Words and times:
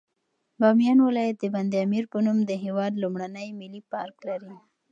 بامیان 0.59 0.99
ولایت 1.05 1.35
د 1.39 1.45
بند 1.55 1.71
امیر 1.85 2.03
په 2.13 2.17
نوم 2.25 2.37
د 2.45 2.51
هېواد 2.63 2.93
لومړنی 3.03 3.47
ملي 3.59 3.81
پارک 3.91 4.17
لري. 4.29 4.55